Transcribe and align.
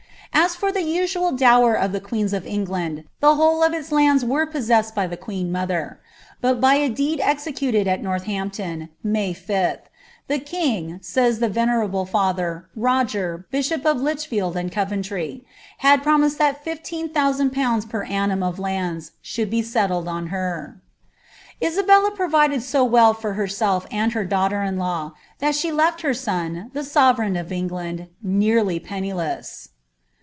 As 0.33 0.55
for 0.55 0.71
the 0.71 0.81
usual 0.81 1.33
dower 1.33 1.73
of 1.75 1.91
tlte 1.91 2.03
queens 2.03 2.31
of 2.31 2.45
EiigUn^ 2.45 3.03
the 3.19 3.35
whole 3.35 3.61
of 3.63 3.73
iu 3.73 3.83
lauds 3.91 4.23
were 4.23 4.47
possesied 4.47 4.95
by 4.95 5.05
the 5.05 5.17
quocn 5.17 5.51
muther; 5.51 5.99
bui 6.39 6.53
byi 6.53 6.95
deed 6.95 7.19
executed 7.21 7.85
at 7.85 7.99
If 7.99 8.05
orthunpton,' 8.05 8.87
May 9.03 9.33
Sdi, 9.33 9.75
•■ 10.29 10.33
ihe 10.33 10.39
king," 10.45 10.99
says 11.01 11.39
the 11.39 11.49
Tenoi 11.49 11.91
ble 11.91 12.05
father, 12.05 12.67
Hoger, 12.77 13.43
bishop 13.51 13.85
of 13.85 13.97
Lichfield 14.01 14.55
and 14.55 14.71
Coventry," 14.71 15.43
had 15.79 16.01
promised 16.01 16.39
tM 16.39 16.53
l&jaOOI. 16.65 17.91
pet 17.93 18.09
annum 18.09 18.41
of 18.41 18.57
lands 18.57 19.11
should 19.21 19.49
be 19.49 19.61
settled 19.61 20.07
on 20.07 20.27
her." 20.27 20.79
[«abclla 21.61 22.15
provided 22.15 22.63
so 22.63 22.85
well 22.85 23.13
for 23.13 23.33
herself 23.33 23.85
and 23.91 24.13
her 24.13 24.23
daughter 24.25 24.63
in 24.63 24.77
law, 24.77 25.11
thildl 25.41 25.75
lefl 25.75 26.01
her 26.03 26.13
son, 26.13 26.71
ihe 26.73 26.81
aovereign 26.83 27.37
of 27.37 27.51
England, 27.51 28.07
ncariy 28.25 28.81
pennUesa. 28.83 29.67